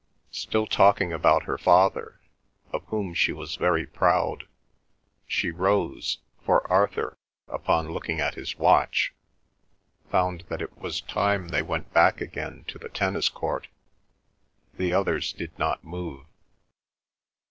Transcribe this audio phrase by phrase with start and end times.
[0.31, 2.19] Still talking about her father,
[2.73, 4.47] of whom she was very proud,
[5.27, 7.15] she rose, for Arthur
[7.47, 9.13] upon looking at his watch
[10.09, 13.67] found that it was time they went back again to the tennis court.
[14.75, 16.25] The others did not move.